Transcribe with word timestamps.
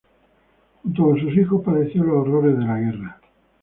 Junto 0.83 1.03
con 1.03 1.19
sus 1.19 1.37
hijos 1.37 1.61
padeció 1.63 2.03
los 2.03 2.21
horrores 2.25 2.57
de 2.57 2.65
la 2.65 2.79
guerra. 2.79 3.19